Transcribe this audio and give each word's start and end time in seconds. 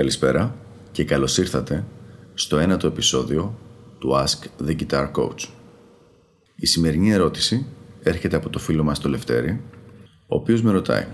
Καλησπέρα 0.00 0.56
και 0.92 1.04
καλώς 1.04 1.38
ήρθατε 1.38 1.84
στο 2.34 2.58
ένατο 2.58 2.86
επεισόδιο 2.86 3.58
του 3.98 4.10
Ask 4.12 4.66
the 4.66 4.76
Guitar 4.76 5.10
Coach. 5.12 5.48
Η 6.56 6.66
σημερινή 6.66 7.12
ερώτηση 7.12 7.66
έρχεται 8.02 8.36
από 8.36 8.48
το 8.48 8.58
φίλο 8.58 8.84
μας 8.84 8.98
το 8.98 9.08
Λευτέρη, 9.08 9.60
ο 10.26 10.36
οποίος 10.36 10.62
με 10.62 10.70
ρωτάει 10.70 11.06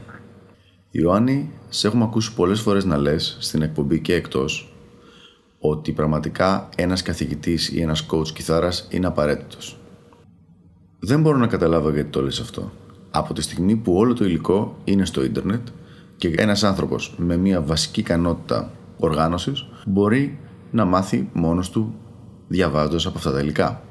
Ιωάννη, 0.90 1.52
σε 1.68 1.86
έχουμε 1.86 2.04
ακούσει 2.04 2.34
πολλές 2.34 2.60
φορές 2.60 2.84
να 2.84 2.96
λες 2.96 3.36
στην 3.40 3.62
εκπομπή 3.62 4.00
και 4.00 4.14
εκτός 4.14 4.74
ότι 5.58 5.92
πραγματικά 5.92 6.68
ένας 6.76 7.02
καθηγητής 7.02 7.68
ή 7.72 7.80
ένας 7.80 8.06
coach 8.10 8.28
κιθάρας 8.28 8.88
είναι 8.90 9.06
απαραίτητος. 9.06 9.78
Δεν 10.98 11.20
μπορώ 11.20 11.38
να 11.38 11.46
καταλάβω 11.46 11.90
γιατί 11.90 12.10
το 12.10 12.22
λες 12.22 12.40
αυτό. 12.40 12.72
Από 13.10 13.34
τη 13.34 13.42
στιγμή 13.42 13.76
που 13.76 13.94
όλο 13.96 14.14
το 14.14 14.24
υλικό 14.24 14.76
είναι 14.84 15.04
στο 15.04 15.24
ίντερνετ 15.24 15.68
και 16.16 16.34
ένας 16.36 16.64
άνθρωπος 16.64 17.14
με 17.16 17.36
μια 17.36 17.62
βασική 17.62 18.00
ικανότητα 18.00 18.70
οργάνωσης 18.96 19.66
μπορεί 19.86 20.38
να 20.70 20.84
μάθει 20.84 21.28
μόνος 21.32 21.70
του 21.70 21.94
διαβάζοντας 22.48 23.06
από 23.06 23.18
αυτά 23.18 23.32
τα 23.32 23.40
υλικά. 23.40 23.82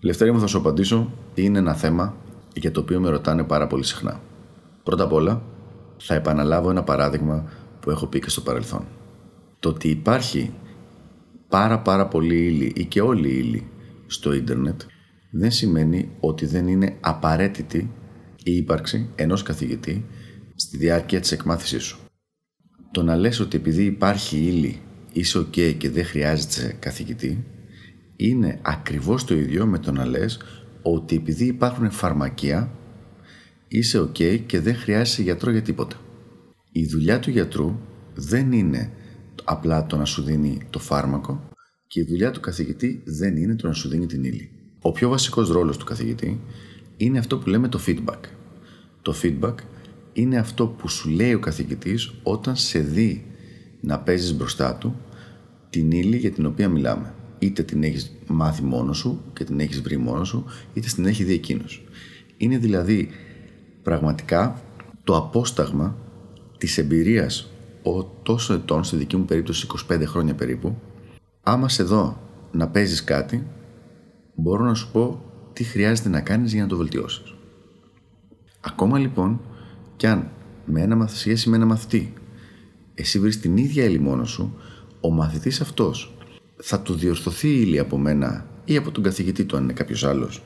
Λευτέρη 0.00 0.32
μου 0.32 0.40
θα 0.40 0.46
σου 0.46 0.58
απαντήσω 0.58 1.10
είναι 1.34 1.58
ένα 1.58 1.74
θέμα 1.74 2.16
για 2.54 2.70
το 2.70 2.80
οποίο 2.80 3.00
με 3.00 3.08
ρωτάνε 3.08 3.44
πάρα 3.44 3.66
πολύ 3.66 3.84
συχνά. 3.84 4.20
Πρώτα 4.82 5.04
απ' 5.04 5.12
όλα 5.12 5.42
θα 5.96 6.14
επαναλάβω 6.14 6.70
ένα 6.70 6.82
παράδειγμα 6.82 7.44
που 7.80 7.90
έχω 7.90 8.06
πει 8.06 8.20
και 8.20 8.30
στο 8.30 8.40
παρελθόν. 8.40 8.86
Το 9.58 9.68
ότι 9.68 9.88
υπάρχει 9.88 10.54
πάρα 11.48 11.78
πάρα 11.80 12.06
πολύ 12.06 12.46
ύλη 12.46 12.72
ή 12.76 12.84
και 12.84 13.00
όλη 13.00 13.28
η 13.28 13.38
ύλη 13.38 13.70
στο 14.06 14.32
ίντερνετ 14.32 14.80
δεν 15.30 15.50
σημαίνει 15.50 16.10
ότι 16.20 16.46
δεν 16.46 16.68
είναι 16.68 16.96
απαραίτητη 17.00 17.90
η 18.42 18.56
ύπαρξη 18.56 19.10
ενός 19.14 19.42
καθηγητή 19.42 20.06
στη 20.62 20.76
διάρκεια 20.76 21.20
της 21.20 21.32
εκμάθησής 21.32 21.82
σου. 21.82 21.98
Το 22.90 23.02
να 23.02 23.16
λες 23.16 23.40
ότι 23.40 23.56
επειδή 23.56 23.84
υπάρχει 23.84 24.36
ύλη 24.36 24.80
είσαι 25.12 25.38
ok 25.38 25.74
και 25.76 25.90
δεν 25.90 26.04
χρειάζεται 26.04 26.76
καθηγητή 26.78 27.44
είναι 28.16 28.58
ακριβώς 28.62 29.24
το 29.24 29.34
ίδιο 29.34 29.66
με 29.66 29.78
το 29.78 29.92
να 29.92 30.06
λες 30.06 30.40
ότι 30.82 31.16
επειδή 31.16 31.44
υπάρχουν 31.44 31.90
φαρμακεία 31.90 32.70
είσαι 33.68 34.00
ok 34.00 34.40
και 34.46 34.60
δεν 34.60 34.76
χρειάζεσαι 34.76 35.22
γιατρό 35.22 35.50
για 35.50 35.62
τίποτα. 35.62 35.96
Η 36.72 36.86
δουλειά 36.86 37.20
του 37.20 37.30
γιατρού 37.30 37.78
δεν 38.14 38.52
είναι 38.52 38.92
απλά 39.44 39.86
το 39.86 39.96
να 39.96 40.04
σου 40.04 40.22
δίνει 40.22 40.66
το 40.70 40.78
φάρμακο 40.78 41.48
και 41.86 42.00
η 42.00 42.04
δουλειά 42.04 42.30
του 42.30 42.40
καθηγητή 42.40 43.02
δεν 43.04 43.36
είναι 43.36 43.56
το 43.56 43.66
να 43.66 43.72
σου 43.72 43.88
δίνει 43.88 44.06
την 44.06 44.24
ύλη. 44.24 44.50
Ο 44.80 44.92
πιο 44.92 45.08
βασικός 45.08 45.48
ρόλος 45.48 45.76
του 45.76 45.84
καθηγητή 45.84 46.40
είναι 46.96 47.18
αυτό 47.18 47.38
που 47.38 47.48
λέμε 47.48 47.68
το 47.68 47.80
feedback. 47.86 48.20
Το 49.02 49.14
feedback 49.22 49.54
είναι 50.12 50.38
αυτό 50.38 50.66
που 50.66 50.88
σου 50.88 51.10
λέει 51.10 51.34
ο 51.34 51.38
καθηγητής 51.38 52.12
όταν 52.22 52.56
σε 52.56 52.78
δει 52.78 53.26
να 53.80 53.98
παίζεις 53.98 54.34
μπροστά 54.34 54.74
του 54.74 54.96
την 55.70 55.90
ύλη 55.90 56.16
για 56.16 56.30
την 56.30 56.46
οποία 56.46 56.68
μιλάμε. 56.68 57.14
Είτε 57.38 57.62
την 57.62 57.82
έχεις 57.82 58.12
μάθει 58.26 58.62
μόνος 58.62 58.98
σου 58.98 59.22
και 59.32 59.44
την 59.44 59.60
έχεις 59.60 59.80
βρει 59.80 59.96
μόνος 59.96 60.28
σου, 60.28 60.44
είτε 60.74 60.88
την 60.94 61.06
έχει 61.06 61.24
δει 61.24 61.32
εκείνος. 61.32 61.84
Είναι 62.36 62.58
δηλαδή 62.58 63.08
πραγματικά 63.82 64.62
το 65.04 65.16
απόσταγμα 65.16 65.96
της 66.58 66.78
εμπειρίας 66.78 67.50
ο 67.82 68.04
τόσο 68.04 68.54
ετών, 68.54 68.84
στη 68.84 68.96
δική 68.96 69.16
μου 69.16 69.24
περίπτωση 69.24 69.66
25 69.90 70.02
χρόνια 70.04 70.34
περίπου, 70.34 70.76
άμα 71.42 71.68
σε 71.68 71.82
δω 71.82 72.20
να 72.52 72.68
παίζεις 72.68 73.04
κάτι, 73.04 73.46
μπορώ 74.34 74.64
να 74.64 74.74
σου 74.74 74.90
πω 74.92 75.22
τι 75.52 75.64
χρειάζεται 75.64 76.08
να 76.08 76.20
κάνεις 76.20 76.52
για 76.52 76.62
να 76.62 76.68
το 76.68 76.76
βελτιώσεις. 76.76 77.34
Ακόμα 78.60 78.98
λοιπόν 78.98 79.40
κι 80.02 80.08
αν 80.08 80.30
με 80.64 80.80
ένα 80.80 81.06
σχέση 81.06 81.48
με 81.48 81.56
ένα 81.56 81.66
μαθητή. 81.66 82.12
Εσύ 82.94 83.18
βρεις 83.18 83.40
την 83.40 83.56
ίδια 83.56 83.84
ύλη 83.84 83.98
μόνος 83.98 84.30
σου, 84.30 84.54
ο 85.00 85.10
μαθητής 85.10 85.60
αυτός 85.60 86.14
θα 86.56 86.80
του 86.80 86.94
διορθωθεί 86.94 87.48
η 87.48 87.60
ύλη 87.60 87.78
από 87.78 87.98
μένα 87.98 88.46
ή 88.64 88.76
από 88.76 88.90
τον 88.90 89.02
καθηγητή 89.02 89.44
του 89.44 89.56
αν 89.56 89.62
είναι 89.62 89.72
κάποιος 89.72 90.04
άλλος. 90.04 90.42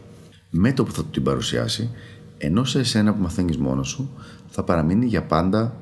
Με 0.51 0.73
το 0.73 0.85
που 0.85 0.93
θα 0.93 1.03
του 1.03 1.11
την 1.11 1.23
παρουσιάσει 1.23 1.91
ενώ 2.39 2.65
σε 2.65 2.79
εσένα 2.79 3.15
που 3.15 3.23
μαθαίνεις 3.23 3.57
μόνος 3.57 3.89
σου 3.89 4.11
θα 4.49 4.65
παραμείνει 4.65 5.07
για 5.07 5.23
πάντα 5.23 5.77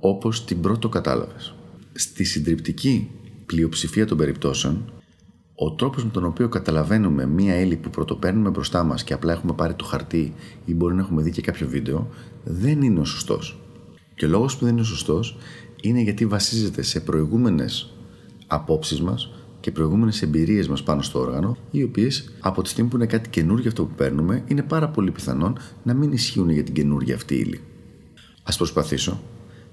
όπως 0.00 0.44
την 0.44 0.60
πρώτο 0.60 0.88
κατάλαβες. 0.88 1.54
Στη 1.92 2.24
συντριπτική 2.24 3.10
πλειοψηφία 3.46 4.06
των 4.06 4.16
περιπτώσεων 4.16 4.92
ο 5.62 5.72
τρόπος 5.72 6.04
με 6.04 6.10
τον 6.10 6.24
οποίο 6.24 6.48
καταλαβαίνουμε 6.48 7.26
μία 7.26 7.60
ύλη 7.60 7.76
που 7.76 7.90
πρωτοπαίρνουμε 7.90 8.50
μπροστά 8.50 8.84
μας 8.84 9.04
και 9.04 9.12
απλά 9.12 9.32
έχουμε 9.32 9.52
πάρει 9.52 9.74
το 9.74 9.84
χαρτί 9.84 10.34
ή 10.64 10.74
μπορεί 10.74 10.94
να 10.94 11.00
έχουμε 11.00 11.22
δει 11.22 11.30
και 11.30 11.40
κάποιο 11.40 11.68
βίντεο 11.68 12.08
δεν 12.44 12.82
είναι 12.82 13.00
ο 13.00 13.04
σωστός. 13.04 13.60
Και 14.14 14.24
ο 14.24 14.28
λόγος 14.28 14.56
που 14.56 14.64
δεν 14.64 14.72
είναι 14.72 14.80
ο 14.80 14.84
σωστός 14.84 15.36
είναι 15.82 16.00
γιατί 16.00 16.26
βασίζεται 16.26 16.82
σε 16.82 17.00
προηγούμενες 17.00 17.92
απόψεις 18.46 19.00
μας 19.00 19.30
και 19.60 19.70
προηγούμενες 19.70 20.22
εμπειρίες 20.22 20.68
μας 20.68 20.82
πάνω 20.82 21.02
στο 21.02 21.18
όργανο, 21.18 21.56
οι 21.70 21.82
οποίες 21.82 22.32
από 22.40 22.62
τη 22.62 22.68
στιγμή 22.68 22.90
που 22.90 22.96
είναι 22.96 23.06
κάτι 23.06 23.28
καινούργιο 23.28 23.68
αυτό 23.68 23.84
που 23.84 23.94
παίρνουμε, 23.94 24.44
είναι 24.46 24.62
πάρα 24.62 24.88
πολύ 24.88 25.10
πιθανόν 25.10 25.58
να 25.82 25.94
μην 25.94 26.12
ισχύουν 26.12 26.50
για 26.50 26.62
την 26.62 26.74
καινούργια 26.74 27.14
αυτή 27.14 27.34
ύλη. 27.34 27.60
Α 28.42 28.56
προσπαθήσω 28.56 29.20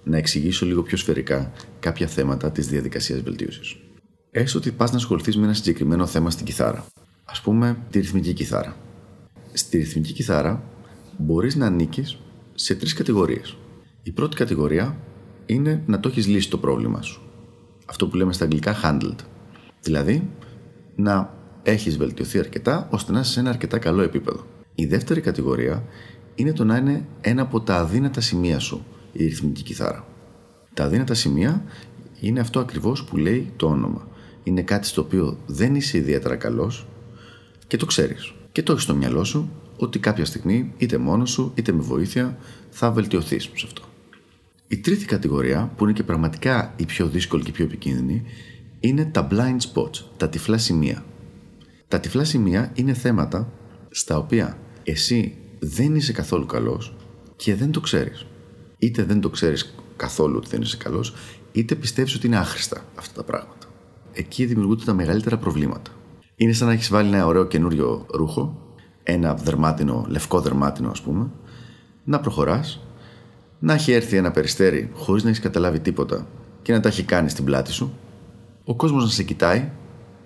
να 0.03 0.17
εξηγήσω 0.17 0.65
λίγο 0.65 0.81
πιο 0.81 0.97
σφαιρικά 0.97 1.51
κάποια 1.79 2.07
θέματα 2.07 2.51
της 2.51 2.67
διαδικασίας 2.67 3.21
βελτίωσης. 3.21 3.77
Έστω 4.31 4.57
ότι 4.57 4.71
πας 4.71 4.91
να 4.91 4.97
ασχοληθείς 4.97 5.37
με 5.37 5.43
ένα 5.43 5.53
συγκεκριμένο 5.53 6.05
θέμα 6.05 6.29
στην 6.29 6.45
κιθάρα. 6.45 6.85
Α 7.25 7.41
πούμε 7.43 7.77
τη 7.89 7.99
ρυθμική 7.99 8.33
κιθάρα. 8.33 8.75
Στη 9.53 9.77
ρυθμική 9.77 10.13
κιθάρα 10.13 10.63
μπορείς 11.17 11.55
να 11.55 11.65
ανήκεις 11.65 12.17
σε 12.55 12.75
τρεις 12.75 12.93
κατηγορίες. 12.93 13.57
Η 14.03 14.11
πρώτη 14.11 14.35
κατηγορία 14.35 14.97
είναι 15.45 15.83
να 15.85 15.99
το 15.99 16.09
έχεις 16.09 16.27
λύσει 16.27 16.49
το 16.49 16.57
πρόβλημα 16.57 17.01
σου. 17.01 17.21
Αυτό 17.85 18.07
που 18.07 18.15
λέμε 18.15 18.33
στα 18.33 18.43
αγγλικά 18.43 18.75
handled. 18.83 19.17
Δηλαδή, 19.81 20.29
να 20.95 21.33
έχεις 21.63 21.97
βελτιωθεί 21.97 22.39
αρκετά 22.39 22.87
ώστε 22.91 23.11
να 23.11 23.19
είσαι 23.19 23.31
σε 23.31 23.39
ένα 23.39 23.49
αρκετά 23.49 23.77
καλό 23.77 24.01
επίπεδο. 24.01 24.45
Η 24.75 24.85
δεύτερη 24.85 25.21
κατηγορία 25.21 25.83
είναι 26.35 26.53
το 26.53 26.63
να 26.63 26.77
είναι 26.77 27.05
ένα 27.21 27.41
από 27.41 27.61
τα 27.61 27.75
αδύνατα 27.75 28.21
σημεία 28.21 28.59
σου 28.59 28.85
η 29.11 29.25
ρυθμική 29.25 29.63
κιθάρα. 29.63 30.07
Τα 30.73 30.83
αδύνατα 30.83 31.13
σημεία 31.13 31.63
είναι 32.19 32.39
αυτό 32.39 32.59
ακριβώς 32.59 33.03
που 33.03 33.17
λέει 33.17 33.51
το 33.55 33.67
όνομα 33.67 34.07
είναι 34.47 34.61
κάτι 34.61 34.87
στο 34.87 35.01
οποίο 35.01 35.37
δεν 35.45 35.75
είσαι 35.75 35.97
ιδιαίτερα 35.97 36.35
καλός 36.35 36.87
και 37.67 37.77
το 37.77 37.85
ξέρεις. 37.85 38.33
Και 38.51 38.63
το 38.63 38.71
έχεις 38.71 38.83
στο 38.83 38.95
μυαλό 38.95 39.23
σου 39.23 39.51
ότι 39.77 39.99
κάποια 39.99 40.25
στιγμή, 40.25 40.73
είτε 40.77 40.97
μόνος 40.97 41.31
σου 41.31 41.51
είτε 41.55 41.71
με 41.71 41.81
βοήθεια, 41.81 42.37
θα 42.69 42.91
βελτιωθείς 42.91 43.43
σε 43.43 43.65
αυτό. 43.65 43.81
Η 44.67 44.77
τρίτη 44.77 45.05
κατηγορία, 45.05 45.71
που 45.75 45.83
είναι 45.83 45.93
και 45.93 46.03
πραγματικά 46.03 46.73
η 46.77 46.85
πιο 46.85 47.07
δύσκολη 47.07 47.43
και 47.43 47.51
πιο 47.51 47.65
επικίνδυνη, 47.65 48.23
είναι 48.79 49.05
τα 49.05 49.27
blind 49.31 49.57
spots, 49.73 50.03
τα 50.17 50.29
τυφλά 50.29 50.57
σημεία. 50.57 51.05
Τα 51.87 51.99
τυφλά 51.99 52.23
σημεία 52.23 52.71
είναι 52.73 52.93
θέματα 52.93 53.51
στα 53.89 54.17
οποία 54.17 54.57
εσύ 54.83 55.37
δεν 55.59 55.95
είσαι 55.95 56.11
καθόλου 56.11 56.45
καλός 56.45 56.95
και 57.35 57.55
δεν 57.55 57.71
το 57.71 57.79
ξέρεις. 57.79 58.25
Είτε 58.77 59.03
δεν 59.03 59.21
το 59.21 59.29
ξέρεις 59.29 59.75
καθόλου 59.95 60.35
ότι 60.37 60.47
δεν 60.49 60.61
είσαι 60.61 60.77
καλός, 60.77 61.13
είτε 61.51 61.75
πιστεύεις 61.75 62.15
ότι 62.15 62.27
είναι 62.27 62.37
άχρηστα 62.37 62.85
αυτά 62.95 63.13
τα 63.13 63.23
πράγματα 63.23 63.66
εκεί 64.17 64.45
δημιουργούνται 64.45 64.83
τα 64.83 64.93
μεγαλύτερα 64.93 65.37
προβλήματα. 65.37 65.91
Είναι 66.35 66.53
σαν 66.53 66.67
να 66.67 66.73
έχεις 66.73 66.89
βάλει 66.89 67.07
ένα 67.07 67.25
ωραίο 67.25 67.45
καινούριο 67.45 68.05
ρούχο, 68.13 68.61
ένα 69.03 69.33
δερμάτινο, 69.33 70.05
λευκό 70.07 70.41
δερμάτινο 70.41 70.89
ας 70.89 71.01
πούμε, 71.01 71.29
να 72.03 72.19
προχωράς, 72.19 72.81
να 73.59 73.73
έχει 73.73 73.91
έρθει 73.91 74.17
ένα 74.17 74.31
περιστέρι 74.31 74.89
χωρίς 74.93 75.23
να 75.23 75.29
έχεις 75.29 75.41
καταλάβει 75.41 75.79
τίποτα 75.79 76.27
και 76.61 76.73
να 76.73 76.79
τα 76.79 76.87
έχει 76.87 77.03
κάνει 77.03 77.29
στην 77.29 77.45
πλάτη 77.45 77.71
σου, 77.71 77.93
ο 78.63 78.75
κόσμος 78.75 79.03
να 79.03 79.09
σε 79.09 79.23
κοιτάει 79.23 79.69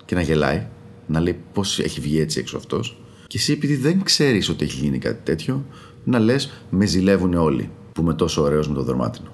και 0.04 0.14
να 0.14 0.20
γελάει, 0.20 0.66
να 1.06 1.20
λέει 1.20 1.40
πώς 1.52 1.78
έχει 1.78 2.00
βγει 2.00 2.20
έτσι 2.20 2.40
έξω 2.40 2.56
αυτός, 2.56 3.02
και 3.26 3.38
εσύ 3.38 3.52
επειδή 3.52 3.76
δεν 3.76 4.02
ξέρεις 4.02 4.48
ότι 4.48 4.64
έχει 4.64 4.78
γίνει 4.78 4.98
κάτι 4.98 5.20
τέτοιο, 5.22 5.64
να 6.04 6.18
λες 6.18 6.64
με 6.70 6.86
ζηλεύουν 6.86 7.34
όλοι 7.34 7.70
που 7.92 8.00
είμαι 8.00 8.14
τόσο 8.14 8.42
ωραίος 8.42 8.68
με 8.68 8.74
το 8.74 8.82
δερμάτινο. 8.82 9.28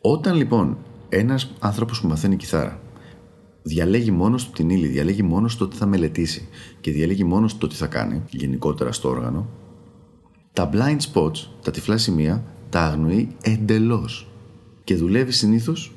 Όταν 0.00 0.36
λοιπόν 0.36 0.78
ένας 1.08 1.52
άνθρωπος 1.58 2.00
που 2.00 2.08
μαθαίνει 2.08 2.36
κιθάρα 2.36 2.80
διαλέγει 3.68 4.10
μόνος 4.10 4.44
του 4.44 4.50
την 4.52 4.70
ύλη, 4.70 4.86
διαλέγει 4.86 5.22
μόνος 5.22 5.56
το 5.56 5.68
τι 5.68 5.76
θα 5.76 5.86
μελετήσει 5.86 6.48
και 6.80 6.90
διαλέγει 6.90 7.24
μόνος 7.24 7.58
το 7.58 7.66
τι 7.66 7.74
θα 7.74 7.86
κάνει 7.86 8.22
γενικότερα 8.30 8.92
στο 8.92 9.08
όργανο, 9.08 9.48
τα 10.52 10.70
blind 10.72 10.98
spots, 11.12 11.46
τα 11.62 11.70
τυφλά 11.70 11.96
σημεία, 11.96 12.44
τα 12.70 12.80
αγνοεί 12.80 13.36
εντελώς. 13.42 14.28
Και 14.84 14.96
δουλεύει 14.96 15.32
συνήθως 15.32 15.92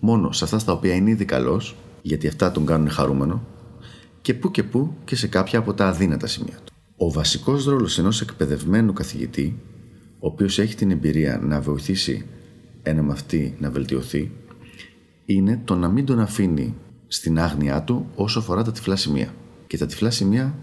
μόνος 0.00 0.36
σε 0.36 0.44
αυτά 0.44 0.58
στα 0.58 0.72
οποία 0.72 0.94
είναι 0.94 1.10
ήδη 1.10 1.24
καλός, 1.24 1.76
γιατί 2.02 2.28
αυτά 2.28 2.52
τον 2.52 2.66
κάνουν 2.66 2.88
χαρούμενο, 2.88 3.42
και 4.20 4.34
που 4.34 4.50
και 4.50 4.62
που 4.62 4.94
και 5.04 5.16
σε 5.16 5.26
κάποια 5.26 5.58
από 5.58 5.74
τα 5.74 5.86
αδύνατα 5.86 6.26
σημεία 6.26 6.58
του. 6.64 6.72
Ο 6.96 7.10
βασικός 7.10 7.64
ρόλος 7.64 7.98
ενός 7.98 8.20
εκπαιδευμένου 8.20 8.92
καθηγητή, 8.92 9.58
ο 10.18 10.26
οποίος 10.26 10.58
έχει 10.58 10.74
την 10.74 10.90
εμπειρία 10.90 11.40
να 11.42 11.60
βοηθήσει 11.60 12.26
ένα 12.82 13.02
μαθητή 13.02 13.54
να 13.58 13.70
βελτιωθεί, 13.70 14.30
είναι 15.24 15.60
το 15.64 15.74
να 15.74 15.88
μην 15.88 16.04
τον 16.04 16.20
αφήνει 16.20 16.74
στην 17.14 17.38
άγνοιά 17.38 17.82
του 17.82 18.06
όσο 18.14 18.38
αφορά 18.38 18.62
τα 18.62 18.72
τυφλά 18.72 18.96
σημεία. 18.96 19.34
Και 19.66 19.78
τα 19.78 19.86
τυφλά 19.86 20.10
σημεία, 20.10 20.54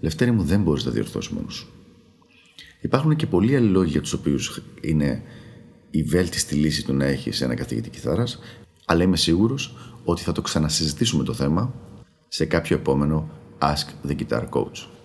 Λευτέρη 0.00 0.30
μου, 0.30 0.42
δεν 0.42 0.62
μπορείς 0.62 0.84
να 0.84 0.90
διορθώσεις 0.90 1.32
μόνος 1.32 1.54
σου. 1.54 1.68
Υπάρχουν 2.80 3.16
και 3.16 3.26
πολλοί 3.26 3.56
άλλοι 3.56 3.68
λόγοι 3.68 3.90
για 3.90 4.00
τους 4.00 4.12
οποίους 4.12 4.62
είναι 4.80 5.22
η 5.90 6.02
βέλτιστη 6.02 6.54
λύση 6.54 6.84
του 6.84 6.94
να 6.94 7.04
έχεις 7.04 7.40
ένα 7.40 7.54
καθηγητή 7.54 7.90
κιθάρας, 7.90 8.38
αλλά 8.84 9.02
είμαι 9.02 9.16
σίγουρος 9.16 9.76
ότι 10.04 10.22
θα 10.22 10.32
το 10.32 10.42
ξανασυζητήσουμε 10.42 11.24
το 11.24 11.32
θέμα 11.32 11.74
σε 12.28 12.44
κάποιο 12.44 12.76
επόμενο 12.76 13.30
Ask 13.58 14.08
the 14.08 14.16
Guitar 14.16 14.48
Coach. 14.50 14.95